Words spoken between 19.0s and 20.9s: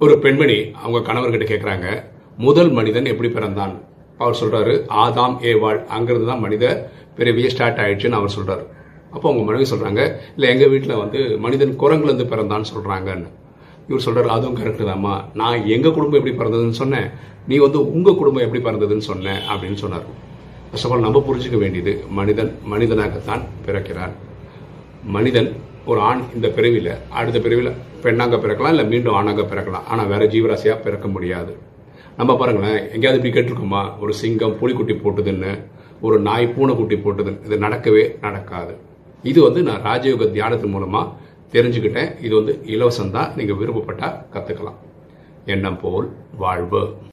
சொன்னேன் அப்படின்னு சொன்னார். ஃபர்ஸ்ட்